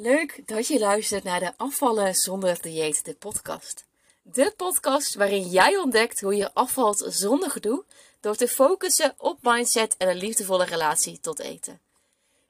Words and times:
Leuk 0.00 0.42
dat 0.46 0.66
je 0.66 0.78
luistert 0.78 1.24
naar 1.24 1.40
de 1.40 1.52
Afvallen 1.56 2.14
zonder 2.14 2.62
dieet, 2.62 3.04
de 3.04 3.14
podcast. 3.14 3.84
De 4.22 4.52
podcast 4.56 5.14
waarin 5.14 5.48
jij 5.48 5.76
ontdekt 5.76 6.20
hoe 6.20 6.36
je 6.36 6.54
afvalt 6.54 7.04
zonder 7.08 7.50
gedoe 7.50 7.84
door 8.20 8.36
te 8.36 8.48
focussen 8.48 9.14
op 9.16 9.38
mindset 9.42 9.94
en 9.96 10.08
een 10.08 10.16
liefdevolle 10.16 10.64
relatie 10.64 11.20
tot 11.20 11.38
eten. 11.38 11.80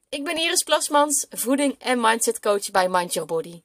Ik 0.08 0.24
ben 0.24 0.36
Iris 0.36 0.62
Plasmans, 0.62 1.26
voeding- 1.30 1.74
en 1.78 2.00
mindset 2.00 2.40
coach 2.40 2.70
bij 2.70 2.88
Mind 2.88 3.12
Your 3.12 3.28
Body. 3.28 3.62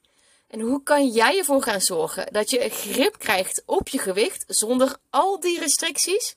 En 0.48 0.60
hoe 0.60 0.82
kan 0.82 1.08
jij 1.08 1.38
ervoor 1.38 1.62
gaan 1.62 1.80
zorgen 1.80 2.32
dat 2.32 2.50
je 2.50 2.68
grip 2.68 3.18
krijgt 3.18 3.62
op 3.66 3.88
je 3.88 3.98
gewicht 3.98 4.44
zonder 4.46 4.96
al 5.10 5.40
die 5.40 5.58
restricties? 5.58 6.36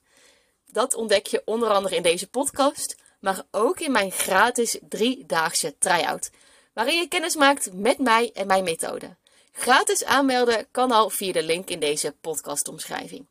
Dat 0.72 0.94
ontdek 0.94 1.28
je 1.28 1.42
onder 1.46 1.70
andere 1.70 1.96
in 1.96 2.04
deze 2.04 2.30
podcast, 2.30 2.96
maar 3.20 3.44
ook 3.52 3.80
in 3.80 3.92
mijn 3.92 4.12
gratis 4.12 4.80
driedaagse 4.82 5.76
try-out 5.78 6.30
waarin 6.78 7.00
je 7.00 7.08
kennis 7.08 7.36
maakt 7.36 7.74
met 7.74 7.98
mij 7.98 8.32
en 8.34 8.48
mijn 8.48 8.64
methode. 8.64 9.16
Gratis 9.52 10.06
aanmelden 10.06 10.68
kan 10.72 10.92
al 10.92 11.10
via 11.10 11.32
de 11.32 11.44
link 11.44 11.70
in 11.70 11.80
deze 11.80 12.16
podcastomschrijving. 12.22 13.28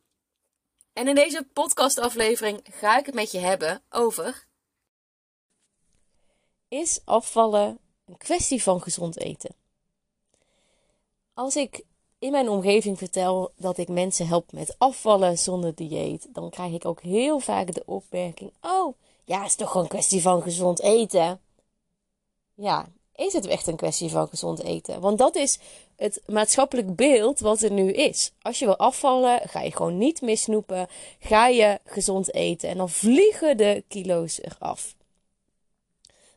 En 0.93 1.07
in 1.07 1.15
deze 1.15 1.47
podcastaflevering 1.53 2.61
ga 2.63 2.99
ik 2.99 3.05
het 3.05 3.15
met 3.15 3.31
je 3.31 3.37
hebben 3.37 3.81
over. 3.89 4.45
Is 6.67 7.01
afvallen 7.05 7.79
een 8.05 8.17
kwestie 8.17 8.63
van 8.63 8.81
gezond 8.81 9.19
eten? 9.19 9.55
Als 11.33 11.55
ik 11.55 11.83
in 12.19 12.31
mijn 12.31 12.49
omgeving 12.49 12.97
vertel 12.97 13.51
dat 13.55 13.77
ik 13.77 13.87
mensen 13.87 14.27
help 14.27 14.51
met 14.51 14.75
afvallen 14.77 15.37
zonder 15.37 15.75
dieet, 15.75 16.27
dan 16.29 16.49
krijg 16.49 16.73
ik 16.73 16.85
ook 16.85 17.01
heel 17.01 17.39
vaak 17.39 17.73
de 17.73 17.83
opmerking: 17.85 18.53
Oh, 18.61 18.95
ja, 19.23 19.45
is 19.45 19.55
toch 19.55 19.67
gewoon 19.67 19.83
een 19.83 19.89
kwestie 19.89 20.21
van 20.21 20.41
gezond 20.41 20.81
eten? 20.81 21.41
Ja, 22.53 22.87
is 23.17 23.33
het 23.33 23.45
echt 23.45 23.67
een 23.67 23.75
kwestie 23.75 24.09
van 24.09 24.27
gezond 24.27 24.63
eten. 24.63 24.99
Want 24.99 25.17
dat 25.17 25.35
is 25.35 25.59
het 25.95 26.21
maatschappelijk 26.25 26.95
beeld 26.95 27.39
wat 27.39 27.61
er 27.61 27.71
nu 27.71 27.91
is. 27.91 28.31
Als 28.41 28.59
je 28.59 28.65
wil 28.65 28.77
afvallen, 28.77 29.49
ga 29.49 29.61
je 29.61 29.71
gewoon 29.71 29.97
niet 29.97 30.21
meer 30.21 30.37
snoepen. 30.37 30.87
Ga 31.19 31.47
je 31.47 31.79
gezond 31.85 32.33
eten 32.33 32.69
en 32.69 32.77
dan 32.77 32.89
vliegen 32.89 33.57
de 33.57 33.83
kilo's 33.87 34.41
eraf. 34.41 34.95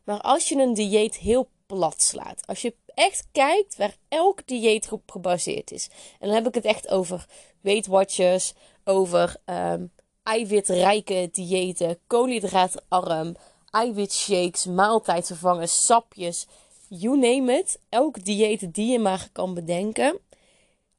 Maar 0.03 0.21
als 0.21 0.49
je 0.49 0.55
een 0.55 0.73
dieet 0.73 1.17
heel 1.17 1.47
plat 1.65 2.01
slaat, 2.01 2.47
als 2.47 2.61
je 2.61 2.75
echt 2.93 3.27
kijkt 3.31 3.75
waar 3.77 3.97
elk 4.07 4.47
dieet 4.47 4.91
op 4.91 5.11
gebaseerd 5.11 5.71
is. 5.71 5.89
En 6.19 6.27
dan 6.27 6.35
heb 6.35 6.47
ik 6.47 6.53
het 6.53 6.65
echt 6.65 6.87
over 6.87 7.25
Weight 7.61 7.87
Watchers, 7.87 8.53
over 8.83 9.35
um, 9.45 9.91
eiwitrijke 10.23 11.29
diëten, 11.31 11.99
koolhydraatarm, 12.07 13.35
eiwitshakes, 13.69 14.65
maaltijdvervangers, 14.65 15.85
sapjes, 15.85 16.47
you 16.93 17.17
name 17.17 17.57
it, 17.57 17.79
elk 17.89 18.25
dieet 18.25 18.73
die 18.73 18.91
je 18.91 18.99
maar 18.99 19.29
kan 19.31 19.53
bedenken. 19.53 20.19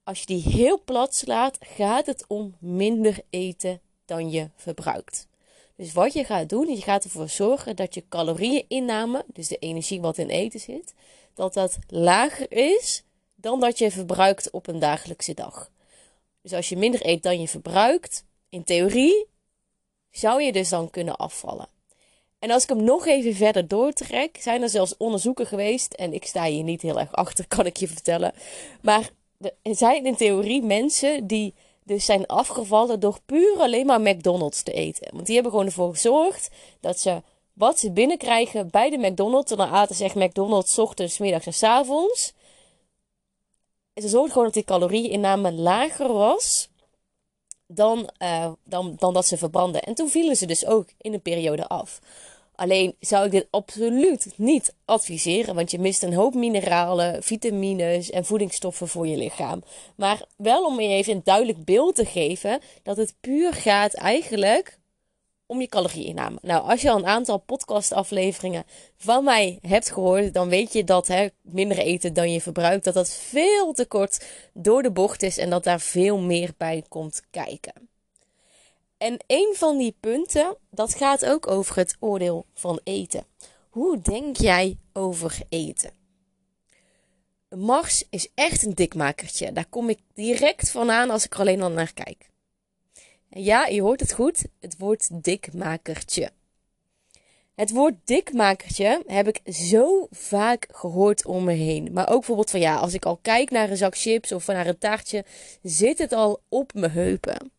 Als 0.04 0.20
je 0.20 0.26
die 0.26 0.42
heel 0.42 0.82
plat 0.84 1.14
slaat, 1.14 1.58
gaat 1.60 2.06
het 2.06 2.24
om 2.28 2.54
minder 2.58 3.20
eten 3.30 3.80
dan 4.04 4.30
je 4.30 4.48
verbruikt. 4.56 5.28
Dus 5.76 5.92
wat 5.92 6.12
je 6.12 6.24
gaat 6.24 6.48
doen, 6.48 6.68
je 6.68 6.82
gaat 6.82 7.04
ervoor 7.04 7.28
zorgen 7.28 7.76
dat 7.76 7.94
je 7.94 8.08
calorieëninname, 8.08 9.24
dus 9.26 9.48
de 9.48 9.58
energie 9.58 10.00
wat 10.00 10.18
in 10.18 10.28
eten 10.28 10.60
zit, 10.60 10.94
dat 11.34 11.54
dat 11.54 11.78
lager 11.86 12.52
is 12.52 13.02
dan 13.34 13.60
dat 13.60 13.78
je 13.78 13.90
verbruikt 13.90 14.50
op 14.50 14.66
een 14.66 14.78
dagelijkse 14.78 15.34
dag. 15.34 15.70
Dus 16.42 16.52
als 16.52 16.68
je 16.68 16.76
minder 16.76 17.06
eet 17.06 17.22
dan 17.22 17.40
je 17.40 17.48
verbruikt, 17.48 18.24
in 18.48 18.64
theorie 18.64 19.26
zou 20.10 20.42
je 20.42 20.52
dus 20.52 20.68
dan 20.68 20.90
kunnen 20.90 21.16
afvallen. 21.16 21.68
En 22.42 22.50
als 22.50 22.62
ik 22.62 22.68
hem 22.68 22.84
nog 22.84 23.06
even 23.06 23.34
verder 23.34 23.68
doortrek, 23.68 24.38
zijn 24.40 24.62
er 24.62 24.68
zelfs 24.68 24.96
onderzoeken 24.96 25.46
geweest. 25.46 25.92
En 25.92 26.12
ik 26.12 26.26
sta 26.26 26.44
hier 26.44 26.62
niet 26.62 26.82
heel 26.82 26.98
erg 26.98 27.12
achter, 27.12 27.46
kan 27.48 27.66
ik 27.66 27.76
je 27.76 27.88
vertellen. 27.88 28.32
Maar 28.80 29.10
er 29.62 29.76
zijn 29.76 30.06
in 30.06 30.16
theorie 30.16 30.62
mensen 30.62 31.26
die 31.26 31.54
dus 31.84 32.04
zijn 32.04 32.26
afgevallen 32.26 33.00
door 33.00 33.18
puur 33.26 33.56
alleen 33.58 33.86
maar 33.86 34.00
McDonald's 34.00 34.62
te 34.62 34.72
eten. 34.72 35.08
Want 35.12 35.26
die 35.26 35.34
hebben 35.34 35.52
gewoon 35.52 35.66
ervoor 35.66 35.92
gezorgd 35.92 36.50
dat 36.80 37.00
ze 37.00 37.22
wat 37.52 37.78
ze 37.78 37.90
binnenkrijgen 37.90 38.70
bij 38.70 38.90
de 38.90 38.98
McDonald's. 38.98 39.50
En 39.50 39.56
dan 39.56 39.68
aten 39.68 39.94
ze 39.94 40.04
echt 40.04 40.14
McDonald's 40.14 40.78
ochtends, 40.78 41.18
middags 41.18 41.46
en 41.46 41.54
s 41.54 41.62
avonds. 41.62 42.32
Ze 43.94 44.08
zorgden 44.08 44.30
gewoon 44.30 44.44
dat 44.44 44.54
die 44.54 44.64
calorieinname 44.64 45.52
lager 45.52 46.12
was 46.12 46.70
dan, 47.74 48.10
uh, 48.18 48.52
dan, 48.64 48.94
dan 48.98 49.14
dat 49.14 49.26
ze 49.26 49.36
verbranden. 49.36 49.82
En 49.82 49.94
toen 49.94 50.08
vielen 50.08 50.36
ze 50.36 50.46
dus 50.46 50.66
ook 50.66 50.88
in 50.98 51.12
een 51.12 51.22
periode 51.22 51.66
af. 51.68 52.00
Alleen 52.54 52.96
zou 53.00 53.24
ik 53.24 53.30
dit 53.30 53.46
absoluut 53.50 54.32
niet 54.36 54.74
adviseren, 54.84 55.54
want 55.54 55.70
je 55.70 55.78
mist 55.78 56.02
een 56.02 56.14
hoop 56.14 56.34
mineralen, 56.34 57.22
vitamines 57.22 58.10
en 58.10 58.24
voedingsstoffen 58.24 58.88
voor 58.88 59.06
je 59.06 59.16
lichaam. 59.16 59.62
Maar 59.96 60.24
wel 60.36 60.64
om 60.64 60.80
je 60.80 60.88
even 60.88 61.12
een 61.12 61.20
duidelijk 61.24 61.64
beeld 61.64 61.94
te 61.94 62.04
geven 62.04 62.60
dat 62.82 62.96
het 62.96 63.14
puur 63.20 63.52
gaat 63.52 63.94
eigenlijk 63.94 64.78
om 65.46 65.60
je 65.60 65.68
calorieinname. 65.68 66.38
Nou, 66.42 66.68
als 66.68 66.82
je 66.82 66.90
al 66.90 66.98
een 66.98 67.06
aantal 67.06 67.38
podcastafleveringen 67.38 68.64
van 68.96 69.24
mij 69.24 69.58
hebt 69.62 69.90
gehoord, 69.90 70.34
dan 70.34 70.48
weet 70.48 70.72
je 70.72 70.84
dat 70.84 71.06
hè, 71.06 71.28
minder 71.40 71.78
eten 71.78 72.12
dan 72.12 72.32
je 72.32 72.40
verbruikt, 72.40 72.84
dat 72.84 72.94
dat 72.94 73.10
veel 73.10 73.72
te 73.72 73.86
kort 73.86 74.26
door 74.52 74.82
de 74.82 74.92
bocht 74.92 75.22
is 75.22 75.38
en 75.38 75.50
dat 75.50 75.64
daar 75.64 75.80
veel 75.80 76.18
meer 76.18 76.50
bij 76.56 76.84
komt 76.88 77.22
kijken. 77.30 77.90
En 79.02 79.16
een 79.26 79.54
van 79.56 79.78
die 79.78 79.96
punten, 80.00 80.56
dat 80.70 80.94
gaat 80.94 81.24
ook 81.24 81.46
over 81.46 81.76
het 81.76 81.96
oordeel 82.00 82.46
van 82.54 82.80
eten. 82.84 83.26
Hoe 83.70 84.00
denk 84.00 84.36
jij 84.36 84.78
over 84.92 85.38
eten? 85.48 85.90
Mars 87.48 88.04
is 88.10 88.28
echt 88.34 88.66
een 88.66 88.74
dikmakertje. 88.74 89.52
Daar 89.52 89.66
kom 89.66 89.88
ik 89.88 89.98
direct 90.14 90.70
van 90.70 90.90
aan 90.90 91.10
als 91.10 91.24
ik 91.24 91.34
er 91.34 91.40
alleen 91.40 91.62
al 91.62 91.70
naar 91.70 91.92
kijk. 91.92 92.30
Ja, 93.28 93.66
je 93.66 93.82
hoort 93.82 94.00
het 94.00 94.12
goed. 94.12 94.44
Het 94.60 94.78
woord 94.78 95.24
dikmakertje. 95.24 96.30
Het 97.54 97.70
woord 97.70 97.94
dikmakertje 98.04 99.02
heb 99.06 99.28
ik 99.28 99.54
zo 99.54 100.06
vaak 100.10 100.68
gehoord 100.70 101.26
om 101.26 101.44
me 101.44 101.52
heen. 101.52 101.92
Maar 101.92 102.08
ook 102.08 102.18
bijvoorbeeld 102.18 102.50
van 102.50 102.60
ja, 102.60 102.76
als 102.76 102.94
ik 102.94 103.04
al 103.04 103.18
kijk 103.22 103.50
naar 103.50 103.70
een 103.70 103.76
zak 103.76 103.96
chips 103.96 104.32
of 104.32 104.46
naar 104.46 104.66
een 104.66 104.78
taartje, 104.78 105.24
zit 105.62 105.98
het 105.98 106.12
al 106.12 106.42
op 106.48 106.74
mijn 106.74 106.92
heupen. 106.92 107.52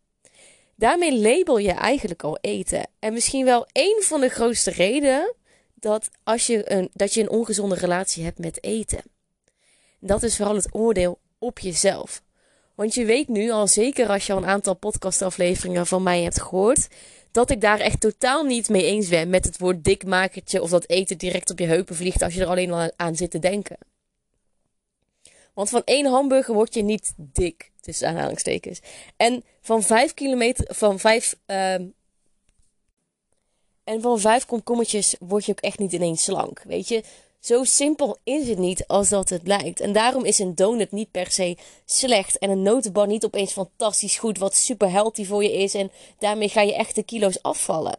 Daarmee 0.84 1.20
label 1.20 1.58
je 1.58 1.72
eigenlijk 1.72 2.24
al 2.24 2.38
eten. 2.42 2.88
En 3.00 3.14
misschien 3.14 3.46
wel 3.46 3.68
één 3.72 4.04
van 4.04 4.22
de 4.22 4.30
grootste 4.30 4.72
redenen 4.72 5.34
dat, 5.74 6.10
als 6.24 6.48
je 6.48 6.72
een, 6.72 6.90
dat 6.94 7.14
je 7.14 7.22
een 7.22 7.30
ongezonde 7.30 7.76
relatie 7.76 8.24
hebt 8.24 8.40
met 8.40 8.64
eten. 8.64 9.02
Dat 10.00 10.24
is 10.24 10.36
vooral 10.36 10.56
het 10.56 10.68
oordeel 10.72 11.20
op 11.40 11.60
jezelf. 11.60 12.22
Want 12.76 12.94
je 12.94 13.06
weet 13.06 13.28
nu 13.28 13.52
al 13.52 13.68
zeker 13.68 14.08
als 14.08 14.26
je 14.26 14.34
al 14.34 14.38
een 14.38 14.46
aantal 14.46 14.74
podcastafleveringen 14.74 15.88
van 15.88 16.04
mij 16.04 16.22
hebt 16.24 16.42
gehoord, 16.42 16.88
dat 17.32 17.50
ik 17.50 17.62
daar 17.62 17.80
echt 17.80 18.00
totaal 18.00 18.44
niet 18.44 18.70
mee 18.70 18.86
eens 18.86 19.08
ben 19.08 19.30
met 19.30 19.46
het 19.46 19.58
woord 19.58 19.84
dikmakertje 19.84 20.62
of 20.62 20.70
dat 20.70 20.90
eten 20.90 21.18
direct 21.18 21.50
op 21.50 21.60
je 21.60 21.66
heupen 21.66 21.96
vliegt 21.96 22.22
als 22.22 22.34
je 22.34 22.42
er 22.42 22.48
alleen 22.48 22.72
al 22.72 22.92
aan 22.96 23.16
zit 23.16 23.32
te 23.32 23.40
denken. 23.40 23.78
Want 25.54 25.70
van 25.70 25.82
één 25.86 26.06
hamburger 26.06 26.54
word 26.54 26.74
je 26.74 26.84
niet 26.84 27.14
dik, 27.16 27.72
tussen 27.82 28.08
aanhalingstekens. 28.08 28.80
En 29.18 29.44
van 29.62 29.84
vijf 29.84 30.14
kilometer, 30.14 30.76
van 30.76 31.00
vijf, 31.00 31.36
uh, 31.48 31.74
en 33.84 34.02
van 34.02 34.20
vijf 34.20 34.46
komkommertjes 34.46 35.16
word 35.20 35.46
je 35.46 35.52
ook 35.52 35.60
echt 35.60 35.80
niet 35.80 35.92
ineens 35.92 36.24
slank, 36.24 36.64
weet 36.64 36.88
je. 36.88 37.04
Zo 37.40 37.64
simpel 37.64 38.18
is 38.24 38.48
het 38.48 38.58
niet 38.58 38.88
als 38.88 39.10
dat 39.10 39.30
het 39.30 39.48
lijkt. 39.48 39.80
En 39.80 39.94
daarom 39.94 40.26
is 40.26 40.40
een 40.40 40.56
donut 40.56 40.92
niet 40.92 41.12
per 41.12 41.32
se 41.32 41.58
slecht. 41.86 42.38
En 42.38 42.50
een 42.50 42.62
notenbar 42.62 43.08
niet 43.08 43.26
opeens 43.26 43.52
fantastisch 43.52 44.18
goed, 44.18 44.38
wat 44.38 44.56
super 44.56 44.92
healthy 44.92 45.26
voor 45.26 45.44
je 45.44 45.54
is. 45.54 45.74
En 45.74 45.92
daarmee 46.20 46.50
ga 46.50 46.62
je 46.62 46.76
echt 46.76 46.96
de 46.96 47.04
kilo's 47.04 47.42
afvallen 47.42 47.98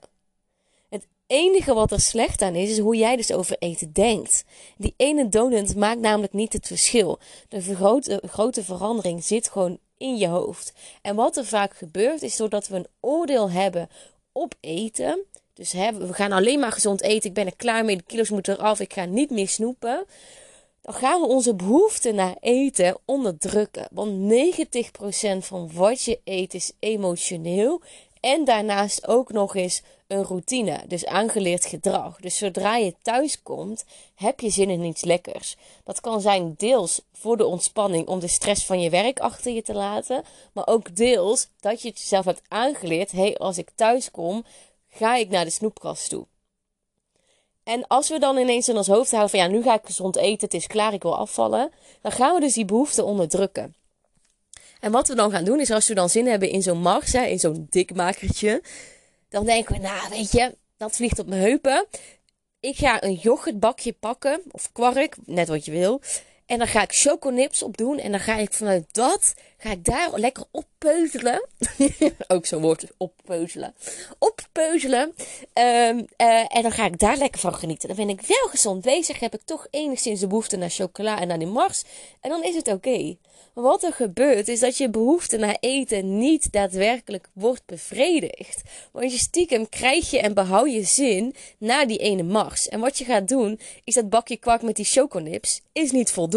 enige 1.26 1.74
wat 1.74 1.92
er 1.92 2.00
slecht 2.00 2.42
aan 2.42 2.54
is, 2.54 2.70
is 2.70 2.78
hoe 2.78 2.96
jij 2.96 3.16
dus 3.16 3.32
over 3.32 3.56
eten 3.58 3.92
denkt. 3.92 4.44
Die 4.76 4.94
ene 4.96 5.28
donut 5.28 5.76
maakt 5.76 6.00
namelijk 6.00 6.32
niet 6.32 6.52
het 6.52 6.66
verschil. 6.66 7.18
De 7.48 7.60
grote, 7.60 8.22
grote 8.26 8.64
verandering 8.64 9.24
zit 9.24 9.48
gewoon 9.48 9.78
in 9.96 10.16
je 10.16 10.26
hoofd. 10.26 10.72
En 11.02 11.16
wat 11.16 11.36
er 11.36 11.44
vaak 11.44 11.76
gebeurt, 11.76 12.22
is 12.22 12.36
doordat 12.36 12.68
we 12.68 12.76
een 12.76 12.86
oordeel 13.00 13.50
hebben 13.50 13.88
op 14.32 14.54
eten. 14.60 15.24
Dus 15.54 15.72
hè, 15.72 15.92
we 15.92 16.12
gaan 16.12 16.32
alleen 16.32 16.60
maar 16.60 16.72
gezond 16.72 17.02
eten. 17.02 17.28
Ik 17.28 17.34
ben 17.34 17.46
er 17.46 17.56
klaar 17.56 17.84
mee. 17.84 17.96
De 17.96 18.02
kilo's 18.06 18.30
moeten 18.30 18.54
eraf. 18.58 18.80
Ik 18.80 18.92
ga 18.92 19.04
niet 19.04 19.30
meer 19.30 19.48
snoepen. 19.48 20.06
Dan 20.82 20.94
gaan 20.94 21.20
we 21.20 21.26
onze 21.26 21.54
behoefte 21.54 22.12
naar 22.12 22.36
eten 22.40 22.96
onderdrukken. 23.04 23.88
Want 23.90 24.32
90% 24.32 25.38
van 25.38 25.70
wat 25.72 26.02
je 26.02 26.20
eet 26.24 26.54
is 26.54 26.72
emotioneel. 26.78 27.82
En 28.24 28.44
daarnaast 28.44 29.06
ook 29.06 29.32
nog 29.32 29.54
eens 29.54 29.82
een 30.06 30.24
routine, 30.24 30.80
dus 30.86 31.06
aangeleerd 31.06 31.64
gedrag. 31.64 32.20
Dus 32.20 32.36
zodra 32.36 32.76
je 32.76 32.94
thuis 33.02 33.42
komt, 33.42 33.84
heb 34.14 34.40
je 34.40 34.50
zin 34.50 34.70
in 34.70 34.82
iets 34.82 35.04
lekkers. 35.04 35.56
Dat 35.84 36.00
kan 36.00 36.20
zijn 36.20 36.54
deels 36.56 37.02
voor 37.12 37.36
de 37.36 37.46
ontspanning 37.46 38.06
om 38.06 38.20
de 38.20 38.28
stress 38.28 38.64
van 38.64 38.80
je 38.80 38.90
werk 38.90 39.20
achter 39.20 39.52
je 39.52 39.62
te 39.62 39.74
laten, 39.74 40.24
maar 40.52 40.66
ook 40.66 40.96
deels 40.96 41.48
dat 41.60 41.82
je 41.82 41.88
het 41.88 41.98
jezelf 41.98 42.24
hebt 42.24 42.42
aangeleerd: 42.48 43.10
hé, 43.10 43.20
hey, 43.20 43.36
als 43.36 43.58
ik 43.58 43.70
thuis 43.74 44.10
kom, 44.10 44.44
ga 44.88 45.16
ik 45.16 45.28
naar 45.28 45.44
de 45.44 45.50
snoepkast 45.50 46.08
toe. 46.08 46.26
En 47.64 47.86
als 47.86 48.08
we 48.08 48.18
dan 48.18 48.36
ineens 48.36 48.68
in 48.68 48.76
ons 48.76 48.88
hoofd 48.88 49.10
houden 49.10 49.30
van 49.30 49.38
ja, 49.38 49.46
nu 49.46 49.62
ga 49.62 49.74
ik 49.74 49.86
gezond 49.86 50.16
eten, 50.16 50.44
het 50.44 50.54
is 50.54 50.66
klaar, 50.66 50.92
ik 50.92 51.02
wil 51.02 51.16
afvallen. 51.16 51.70
Dan 52.00 52.12
gaan 52.12 52.34
we 52.34 52.40
dus 52.40 52.54
die 52.54 52.64
behoefte 52.64 53.04
onderdrukken. 53.04 53.74
En 54.84 54.90
wat 54.90 55.08
we 55.08 55.14
dan 55.14 55.30
gaan 55.30 55.44
doen 55.44 55.60
is 55.60 55.70
als 55.70 55.88
we 55.88 55.94
dan 55.94 56.10
zin 56.10 56.26
hebben 56.26 56.48
in 56.48 56.62
zo'n 56.62 56.80
mars, 56.80 57.14
in 57.14 57.38
zo'n 57.38 57.66
dikmakertje. 57.70 58.62
Dan 59.28 59.44
denken 59.44 59.74
we, 59.74 59.80
nou 59.80 60.08
weet 60.10 60.32
je, 60.32 60.56
dat 60.76 60.96
vliegt 60.96 61.18
op 61.18 61.26
mijn 61.26 61.40
heupen. 61.40 61.86
Ik 62.60 62.76
ga 62.76 63.02
een 63.02 63.14
yoghurtbakje 63.14 63.92
pakken, 63.92 64.42
of 64.50 64.72
kwark, 64.72 65.16
net 65.24 65.48
wat 65.48 65.64
je 65.64 65.70
wil. 65.70 66.00
En 66.46 66.58
dan 66.58 66.66
ga 66.66 66.82
ik 66.82 66.92
choconips 66.92 67.62
op 67.62 67.76
doen. 67.76 67.98
En 67.98 68.10
dan 68.10 68.20
ga 68.20 68.36
ik 68.36 68.52
vanuit 68.52 68.84
dat, 68.92 69.34
ga 69.58 69.70
ik 69.70 69.84
daar 69.84 70.10
lekker 70.14 70.44
oppeuzelen. 70.50 71.48
Ook 72.28 72.46
zo'n 72.46 72.62
woord, 72.62 72.86
oppeuzelen. 72.96 73.74
Oppeuzelen. 74.18 75.14
Um, 75.54 76.06
uh, 76.18 76.56
en 76.56 76.62
dan 76.62 76.72
ga 76.72 76.86
ik 76.86 76.98
daar 76.98 77.16
lekker 77.16 77.40
van 77.40 77.54
genieten. 77.54 77.88
Dan 77.88 77.96
ben 77.96 78.08
ik 78.08 78.20
wel 78.20 78.48
gezond 78.48 78.82
bezig. 78.82 79.20
Heb 79.20 79.34
ik 79.34 79.42
toch 79.44 79.66
enigszins 79.70 80.20
de 80.20 80.26
behoefte 80.26 80.56
naar 80.56 80.70
chocola 80.70 81.20
en 81.20 81.28
naar 81.28 81.38
die 81.38 81.48
mars. 81.48 81.82
En 82.20 82.30
dan 82.30 82.42
is 82.42 82.54
het 82.54 82.68
oké. 82.68 83.16
Wat 83.54 83.82
er 83.82 83.92
gebeurt 83.92 84.48
is 84.48 84.60
dat 84.60 84.76
je 84.76 84.90
behoefte 84.90 85.36
naar 85.36 85.56
eten 85.60 86.18
niet 86.18 86.52
daadwerkelijk 86.52 87.28
wordt 87.32 87.62
bevredigd. 87.66 88.62
Want 88.92 89.12
je 89.12 89.18
stiekem 89.18 89.68
krijg 89.68 90.10
je 90.10 90.20
en 90.20 90.34
behoud 90.34 90.72
je 90.72 90.82
zin 90.82 91.34
naar 91.58 91.86
die 91.86 91.98
ene 91.98 92.22
mars. 92.22 92.68
En 92.68 92.80
wat 92.80 92.98
je 92.98 93.04
gaat 93.04 93.28
doen 93.28 93.60
is 93.84 93.94
dat 93.94 94.08
bakje 94.08 94.36
kwak 94.36 94.62
met 94.62 94.76
die 94.76 94.84
choconips 94.84 95.60
is 95.72 95.90
niet 95.90 96.10
voldoende. 96.10 96.33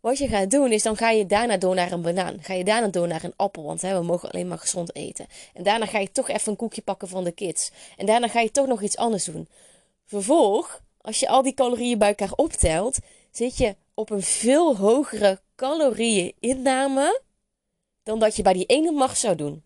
Wat 0.00 0.18
je 0.18 0.28
gaat 0.28 0.50
doen 0.50 0.72
is 0.72 0.82
dan 0.82 0.96
ga 0.96 1.10
je 1.10 1.26
daarna 1.26 1.56
door 1.56 1.74
naar 1.74 1.92
een 1.92 2.02
banaan. 2.02 2.42
Ga 2.42 2.54
je 2.54 2.64
daarna 2.64 2.88
door 2.88 3.08
naar 3.08 3.24
een 3.24 3.36
appel, 3.36 3.62
want 3.62 3.80
hè, 3.80 3.98
we 3.98 4.04
mogen 4.04 4.30
alleen 4.30 4.48
maar 4.48 4.58
gezond 4.58 4.94
eten. 4.94 5.26
En 5.54 5.62
daarna 5.62 5.86
ga 5.86 5.98
je 5.98 6.12
toch 6.12 6.28
even 6.28 6.50
een 6.50 6.56
koekje 6.56 6.82
pakken 6.82 7.08
van 7.08 7.24
de 7.24 7.32
kids. 7.32 7.70
En 7.96 8.06
daarna 8.06 8.28
ga 8.28 8.40
je 8.40 8.50
toch 8.50 8.66
nog 8.66 8.82
iets 8.82 8.96
anders 8.96 9.24
doen. 9.24 9.48
Vervolg, 10.04 10.82
als 11.00 11.20
je 11.20 11.28
al 11.28 11.42
die 11.42 11.54
calorieën 11.54 11.98
bij 11.98 12.08
elkaar 12.08 12.32
optelt, 12.36 12.98
zit 13.30 13.56
je 13.56 13.76
op 13.94 14.10
een 14.10 14.22
veel 14.22 14.76
hogere 14.76 15.40
calorieën 15.56 16.34
inname 16.38 17.20
dan 18.02 18.18
dat 18.18 18.36
je 18.36 18.42
bij 18.42 18.52
die 18.52 18.66
ene 18.66 18.92
macht 18.92 19.18
zou 19.18 19.36
doen. 19.36 19.64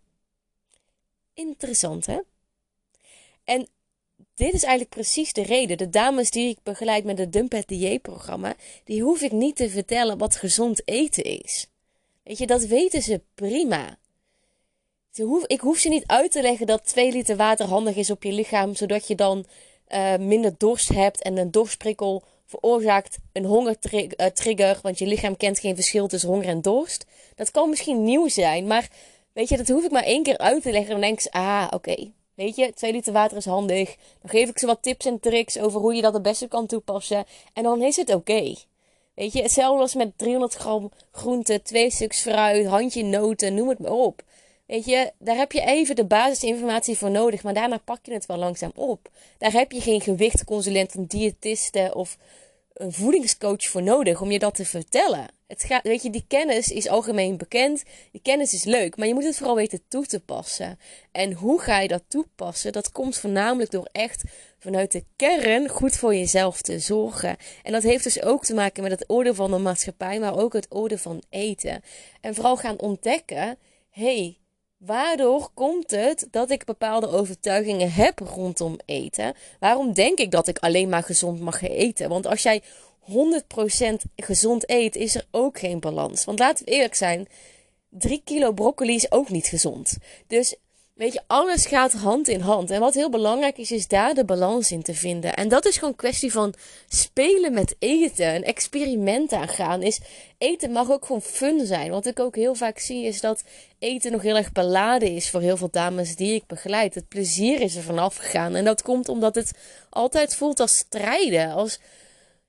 Interessant, 1.35 2.07
hè? 2.07 2.19
En 3.45 3.69
dit 4.35 4.53
is 4.53 4.63
eigenlijk 4.63 4.95
precies 4.95 5.33
de 5.33 5.43
reden. 5.43 5.77
De 5.77 5.91
dames 5.91 6.31
die 6.31 6.49
ik 6.49 6.59
begeleid 6.63 7.05
met 7.05 7.19
het 7.19 7.33
Dump 7.33 7.53
het 7.53 7.69
dieetprogramma, 7.69 8.55
die 8.85 9.03
hoef 9.03 9.21
ik 9.21 9.33
niet 9.33 9.57
te 9.57 9.71
vertellen 9.71 10.19
wat 10.19 10.37
gezond 10.37 10.89
eten 10.89 11.25
is. 11.25 11.67
Weet 12.23 12.39
je, 12.39 12.47
dat 12.47 12.65
weten 12.65 13.03
ze 13.03 13.21
prima. 13.35 13.99
Ik 15.47 15.61
hoef 15.61 15.79
ze 15.79 15.89
niet 15.89 16.07
uit 16.07 16.31
te 16.31 16.43
leggen 16.43 16.67
dat 16.67 16.87
2 16.87 17.13
liter 17.13 17.37
water 17.37 17.67
handig 17.67 17.97
is 17.97 18.11
op 18.11 18.23
je 18.23 18.33
lichaam, 18.33 18.75
zodat 18.75 19.07
je 19.07 19.15
dan 19.15 19.45
uh, 19.89 20.17
minder 20.17 20.55
dorst 20.59 20.89
hebt 20.89 21.23
en 21.23 21.37
een 21.37 21.51
dorstprikkel 21.51 22.23
veroorzaakt 22.47 23.19
een 23.33 23.45
hongertrigger, 23.45 24.77
eh, 24.77 24.83
want 24.83 24.99
je 24.99 25.07
lichaam 25.07 25.37
kent 25.37 25.59
geen 25.59 25.75
verschil 25.75 26.07
tussen 26.07 26.29
honger 26.29 26.47
en 26.47 26.63
dorst. 26.63 27.07
Dat 27.35 27.51
kan 27.51 27.69
misschien 27.69 28.05
nieuw 28.05 28.29
zijn, 28.29 28.67
maar 28.67 28.89
weet 29.33 29.49
je, 29.49 29.57
dat 29.57 29.69
hoef 29.69 29.85
ik 29.85 29.91
maar 29.91 30.03
één 30.03 30.23
keer 30.23 30.39
uit 30.39 30.63
te 30.63 30.71
leggen. 30.71 30.95
En 30.95 31.01
dan 31.01 31.09
denk 31.09 31.21
ik, 31.21 31.33
ah, 31.33 31.67
oké. 31.71 32.13
Weet 32.35 32.57
je, 32.57 32.73
2 32.73 32.93
liter 32.93 33.13
water 33.13 33.37
is 33.37 33.45
handig. 33.45 33.97
Dan 34.21 34.31
geef 34.31 34.49
ik 34.49 34.59
ze 34.59 34.67
wat 34.67 34.83
tips 34.83 35.07
en 35.07 35.21
tricks 35.21 35.59
over 35.59 35.81
hoe 35.81 35.95
je 35.95 36.03
dat 36.03 36.13
het 36.13 36.23
beste 36.23 36.49
kan 36.49 36.67
toepassen. 36.67 37.25
En 37.53 37.63
dan 37.63 37.83
is 37.83 37.97
het 37.97 38.15
oké. 38.15 38.55
Weet 39.15 39.33
je, 39.33 39.43
hetzelfde 39.43 39.81
als 39.81 39.95
met 39.95 40.19
300 40.19 40.55
gram 40.55 40.91
groente, 41.13 41.63
twee 41.63 41.91
stuks 41.91 42.21
fruit, 42.21 42.67
handje 42.67 43.05
noten, 43.05 43.55
noem 43.55 43.69
het 43.69 43.79
maar 43.79 43.93
op. 43.93 44.23
Weet 44.67 44.85
je, 44.85 45.13
daar 45.19 45.37
heb 45.37 45.53
je 45.53 45.61
even 45.61 45.97
de 45.97 46.05
basisinformatie 46.05 46.99
voor 46.99 47.11
nodig, 47.11 47.43
maar 47.43 47.55
daarna 47.55 47.79
pak 47.85 47.99
je 48.03 48.13
het 48.13 48.27
wel 48.27 48.37
langzaam 48.37 48.73
op. 48.75 49.09
Daar 49.39 49.53
heb 49.53 49.73
je 49.73 49.81
geen 49.81 50.01
gewichtconsulent, 50.01 50.95
een 50.95 51.07
diëtiste 51.07 51.91
of 51.95 52.17
een 52.75 52.93
voedingscoach 52.93 53.65
voor 53.65 53.83
nodig 53.83 54.21
om 54.21 54.31
je 54.31 54.39
dat 54.39 54.55
te 54.55 54.65
vertellen. 54.65 55.27
Het 55.47 55.65
gaat, 55.65 55.83
weet 55.83 56.03
je, 56.03 56.11
die 56.11 56.25
kennis 56.29 56.71
is 56.71 56.89
algemeen 56.89 57.37
bekend. 57.37 57.83
Die 58.13 58.21
kennis 58.23 58.55
is 58.55 58.65
leuk, 58.65 58.97
maar 58.97 59.07
je 59.07 59.15
moet 59.15 59.25
het 59.25 59.37
vooral 59.37 59.57
weten 59.57 59.83
toe 59.89 60.07
te 60.07 60.21
passen. 60.21 60.79
En 61.13 61.33
hoe 61.33 61.61
ga 61.61 61.81
je 61.81 61.89
dat 61.89 62.03
toepassen? 62.09 62.73
Dat 62.73 62.93
komt 62.93 63.17
voornamelijk 63.17 63.71
door 63.71 63.89
echt 63.93 64.23
vanuit 64.59 64.93
de 64.93 65.05
kern 65.17 65.69
goed 65.69 65.97
voor 65.97 66.15
jezelf 66.15 66.63
te 66.63 66.79
zorgen. 66.79 67.37
En 67.63 67.73
dat 67.73 67.83
heeft 67.83 68.05
dus 68.05 68.23
ook 68.23 68.45
te 68.45 68.55
maken 68.55 68.83
met 68.83 68.93
het 68.93 69.05
oordeel 69.11 69.35
van 69.35 69.51
de 69.51 69.59
maatschappij, 69.59 70.21
maar 70.21 70.37
ook 70.37 70.53
het 70.53 70.67
oordeel 70.69 70.99
van 70.99 71.23
eten. 71.31 71.83
En 72.21 72.35
vooral 72.35 72.57
gaan 72.57 72.81
ontdekken: 72.81 73.59
hey, 73.91 74.39
Waardoor 74.87 75.51
komt 75.55 75.91
het 75.91 76.27
dat 76.31 76.51
ik 76.51 76.65
bepaalde 76.65 77.09
overtuigingen 77.09 77.93
heb 77.93 78.19
rondom 78.19 78.79
eten? 78.85 79.35
Waarom 79.61 79.93
denk 79.93 80.19
ik 80.19 80.31
dat 80.31 80.49
ik 80.49 80.59
alleen 80.59 80.89
maar 80.89 81.03
gezond 81.03 81.41
mag 81.41 81.63
eten? 81.63 82.09
Want 82.09 82.27
als 82.27 82.43
jij 82.43 82.63
100% 83.01 83.15
gezond 84.17 84.71
eet, 84.71 84.97
is 84.97 85.15
er 85.15 85.27
ook 85.31 85.59
geen 85.59 85.81
balans. 85.81 86.25
Want 86.25 86.39
laten 86.39 86.65
we 86.65 86.71
eerlijk 86.71 86.95
zijn, 86.95 87.27
3 87.89 88.23
kilo 88.25 88.53
broccoli 88.53 88.95
is 88.95 89.13
ook 89.13 89.29
niet 89.31 89.47
gezond. 89.47 89.97
Dus 90.27 90.57
Weet 90.95 91.13
je, 91.13 91.21
alles 91.27 91.67
gaat 91.67 91.93
hand 91.93 92.29
in 92.29 92.41
hand. 92.41 92.71
En 92.71 92.81
wat 92.81 92.95
heel 92.95 93.11
belangrijk 93.11 93.59
is, 93.59 93.71
is 93.73 93.89
daar 93.89 94.15
de 94.15 94.25
balans 94.25 94.71
in 94.71 94.83
te 94.83 94.95
vinden. 94.95 95.37
En 95.37 95.49
dat 95.49 95.67
is 95.67 95.75
gewoon 95.75 95.91
een 95.91 95.97
kwestie 95.97 96.33
van 96.33 96.55
spelen 96.89 97.53
met 97.53 97.77
eten. 97.79 98.35
Een 98.35 98.45
experiment 98.45 99.33
aangaan. 99.33 99.83
Is, 99.83 100.01
eten 100.39 100.73
mag 100.73 100.91
ook 100.91 101.07
gewoon 101.07 101.23
fun 101.23 101.67
zijn. 101.67 101.91
Wat 101.91 102.07
ik 102.07 102.21
ook 102.21 102.37
heel 102.37 102.55
vaak 102.55 102.79
zie, 102.79 103.05
is 103.05 103.21
dat 103.21 103.45
eten 103.79 104.13
nog 104.13 104.23
heel 104.23 104.37
erg 104.37 104.53
beladen 104.53 105.11
is 105.15 105.31
voor 105.31 105.41
heel 105.41 105.57
veel 105.57 105.71
dames 105.71 106.17
die 106.17 106.35
ik 106.35 106.47
begeleid. 106.47 106.95
Het 106.95 107.09
plezier 107.09 107.61
is 107.61 107.77
er 107.77 107.83
vanaf 107.83 108.17
gegaan. 108.17 108.55
En 108.55 108.65
dat 108.65 108.83
komt 108.83 109.09
omdat 109.09 109.35
het 109.35 109.53
altijd 109.91 110.35
voelt 110.35 110.61
als 110.61 110.77
strijden. 110.77 111.53
Als, 111.53 111.79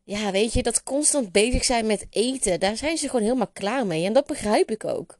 ja, 0.03 0.31
weet 0.31 0.53
je, 0.53 0.63
dat 0.63 0.83
constant 0.83 1.31
bezig 1.31 1.63
zijn 1.63 1.85
met 1.85 2.05
eten. 2.09 2.59
Daar 2.59 2.77
zijn 2.77 2.97
ze 2.97 3.05
gewoon 3.09 3.25
helemaal 3.25 3.51
klaar 3.53 3.85
mee. 3.85 4.05
En 4.05 4.13
dat 4.13 4.25
begrijp 4.25 4.71
ik 4.71 4.85
ook 4.85 5.17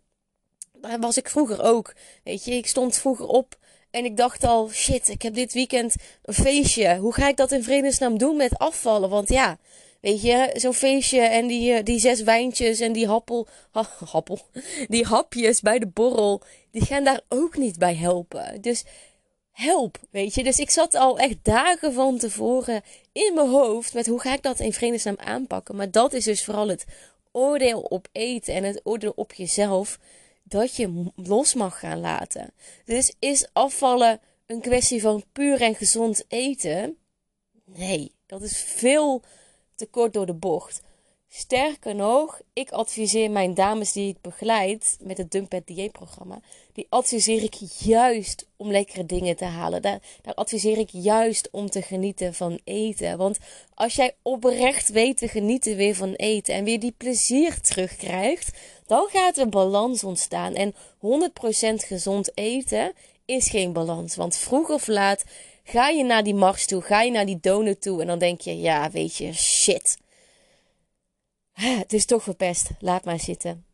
was 0.99 1.17
ik 1.17 1.29
vroeger 1.29 1.63
ook. 1.63 1.93
Weet 2.23 2.45
je, 2.45 2.51
ik 2.51 2.67
stond 2.67 2.97
vroeger 2.97 3.27
op 3.27 3.57
en 3.91 4.05
ik 4.05 4.17
dacht 4.17 4.43
al, 4.43 4.69
shit, 4.69 5.09
ik 5.09 5.21
heb 5.21 5.33
dit 5.33 5.53
weekend 5.53 5.95
een 6.23 6.33
feestje. 6.33 6.97
Hoe 6.97 7.13
ga 7.13 7.27
ik 7.27 7.37
dat 7.37 7.51
in 7.51 7.63
vredesnaam 7.63 8.17
doen 8.17 8.37
met 8.37 8.57
afvallen? 8.57 9.09
Want 9.09 9.29
ja, 9.29 9.57
weet 10.01 10.21
je, 10.21 10.51
zo'n 10.53 10.73
feestje 10.73 11.21
en 11.21 11.47
die, 11.47 11.73
eh, 11.73 11.83
die 11.83 11.99
zes 11.99 12.21
wijntjes 12.21 12.79
en 12.79 12.93
die 12.93 13.07
happel, 13.07 13.47
ha, 13.71 13.89
happel, 14.11 14.39
die 14.87 15.05
hapjes 15.05 15.61
bij 15.61 15.79
de 15.79 15.87
borrel, 15.87 16.41
die 16.71 16.85
gaan 16.85 17.03
daar 17.03 17.21
ook 17.29 17.57
niet 17.57 17.77
bij 17.77 17.95
helpen. 17.95 18.61
Dus 18.61 18.83
help, 19.51 19.97
weet 20.11 20.33
je. 20.33 20.43
Dus 20.43 20.59
ik 20.59 20.69
zat 20.69 20.95
al 20.95 21.19
echt 21.19 21.37
dagen 21.41 21.93
van 21.93 22.17
tevoren 22.17 22.81
in 23.11 23.31
mijn 23.33 23.49
hoofd 23.49 23.93
met 23.93 24.07
hoe 24.07 24.21
ga 24.21 24.33
ik 24.33 24.41
dat 24.41 24.59
in 24.59 24.73
vredesnaam 24.73 25.17
aanpakken. 25.17 25.75
Maar 25.75 25.91
dat 25.91 26.13
is 26.13 26.23
dus 26.23 26.43
vooral 26.43 26.67
het 26.67 26.85
oordeel 27.31 27.79
op 27.79 28.07
eten 28.11 28.53
en 28.53 28.63
het 28.63 28.81
oordeel 28.83 29.13
op 29.15 29.33
jezelf 29.33 29.99
dat 30.47 30.75
je 30.75 31.11
los 31.15 31.53
mag 31.53 31.79
gaan 31.79 31.99
laten. 31.99 32.53
Dus 32.85 33.15
is 33.19 33.47
afvallen 33.53 34.19
een 34.45 34.61
kwestie 34.61 35.01
van 35.01 35.23
puur 35.31 35.61
en 35.61 35.75
gezond 35.75 36.25
eten? 36.27 36.97
Nee, 37.65 38.15
dat 38.25 38.41
is 38.41 38.61
veel 38.61 39.21
te 39.75 39.85
kort 39.85 40.13
door 40.13 40.25
de 40.25 40.33
bocht. 40.33 40.81
Sterker 41.37 41.95
nog, 41.95 42.41
ik 42.53 42.71
adviseer 42.71 43.31
mijn 43.31 43.53
dames 43.53 43.91
die 43.91 44.09
ik 44.09 44.21
begeleid 44.21 44.97
met 45.01 45.17
het 45.17 45.31
Dump 45.31 45.51
het 45.51 45.67
dieetprogramma, 45.67 46.39
die 46.73 46.85
adviseer 46.89 47.43
ik 47.43 47.55
juist 47.77 48.47
om 48.57 48.71
lekkere 48.71 49.05
dingen 49.05 49.35
te 49.35 49.45
halen. 49.45 49.81
Daar, 49.81 49.99
daar 50.21 50.33
adviseer 50.33 50.77
ik 50.77 50.89
juist 50.91 51.49
om 51.51 51.69
te 51.69 51.81
genieten 51.81 52.33
van 52.33 52.59
eten. 52.63 53.17
Want 53.17 53.37
als 53.73 53.95
jij 53.95 54.15
oprecht 54.21 54.89
weet 54.89 55.17
te 55.17 55.27
genieten 55.27 55.75
weer 55.75 55.95
van 55.95 56.13
eten 56.13 56.53
en 56.53 56.63
weer 56.63 56.79
die 56.79 56.95
plezier 56.97 57.61
terugkrijgt, 57.61 58.57
dan 58.85 59.07
gaat 59.11 59.37
er 59.37 59.49
balans 59.49 60.03
ontstaan. 60.03 60.53
En 60.53 60.73
100% 60.73 60.77
gezond 61.75 62.31
eten 62.37 62.93
is 63.25 63.49
geen 63.49 63.73
balans. 63.73 64.15
Want 64.15 64.37
vroeg 64.37 64.69
of 64.69 64.87
laat 64.87 65.23
ga 65.63 65.89
je 65.89 66.03
naar 66.03 66.23
die 66.23 66.35
mars 66.35 66.65
toe, 66.65 66.81
ga 66.81 67.01
je 67.01 67.11
naar 67.11 67.25
die 67.25 67.39
donut 67.41 67.81
toe 67.81 68.01
en 68.01 68.07
dan 68.07 68.19
denk 68.19 68.41
je, 68.41 68.59
ja, 68.59 68.91
weet 68.91 69.15
je, 69.15 69.33
shit 69.33 69.97
het 71.83 71.93
is 71.93 72.05
toch 72.05 72.23
verpest. 72.23 72.69
Laat 72.79 73.05
maar 73.05 73.19
zitten. 73.19 73.65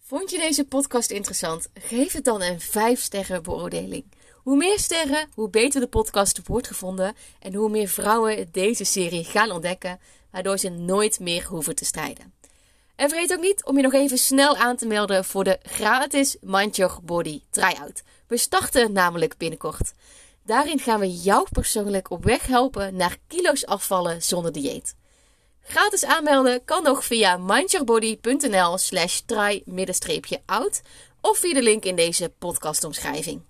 Vond 0.00 0.30
je 0.30 0.38
deze 0.38 0.64
podcast 0.64 1.10
interessant? 1.10 1.68
Geef 1.74 2.12
het 2.12 2.24
dan 2.24 2.42
een 2.42 2.60
5 2.60 3.00
sterren 3.00 3.42
beoordeling. 3.42 4.04
Hoe 4.42 4.56
meer 4.56 4.78
sterren, 4.78 5.28
hoe 5.34 5.50
beter 5.50 5.80
de 5.80 5.86
podcast 5.86 6.40
wordt 6.46 6.66
gevonden 6.66 7.14
en 7.38 7.54
hoe 7.54 7.70
meer 7.70 7.88
vrouwen 7.88 8.48
deze 8.52 8.84
serie 8.84 9.24
gaan 9.24 9.50
ontdekken, 9.50 10.00
waardoor 10.30 10.58
ze 10.58 10.68
nooit 10.68 11.20
meer 11.20 11.46
hoeven 11.46 11.74
te 11.74 11.84
strijden. 11.84 12.34
En 12.96 13.08
vergeet 13.08 13.32
ook 13.32 13.40
niet 13.40 13.64
om 13.64 13.76
je 13.76 13.82
nog 13.82 13.92
even 13.92 14.18
snel 14.18 14.56
aan 14.56 14.76
te 14.76 14.86
melden 14.86 15.24
voor 15.24 15.44
de 15.44 15.58
gratis 15.62 16.36
Mind 16.40 16.78
Body 17.02 17.42
Tryout. 17.50 18.02
We 18.26 18.36
starten 18.36 18.92
namelijk 18.92 19.36
binnenkort. 19.36 19.92
Daarin 20.44 20.78
gaan 20.78 21.00
we 21.00 21.16
jou 21.16 21.46
persoonlijk 21.52 22.10
op 22.10 22.24
weg 22.24 22.46
helpen 22.46 22.96
naar 22.96 23.16
kilo's 23.26 23.66
afvallen 23.66 24.22
zonder 24.22 24.52
dieet. 24.52 24.94
Gratis 25.62 26.04
aanmelden 26.04 26.64
kan 26.64 26.82
nog 26.82 27.04
via 27.04 27.36
mindyourbody.nl 27.36 28.78
slash 28.78 29.20
try-out 29.26 30.80
of 31.20 31.38
via 31.38 31.54
de 31.54 31.62
link 31.62 31.84
in 31.84 31.96
deze 31.96 32.32
podcastomschrijving. 32.38 33.49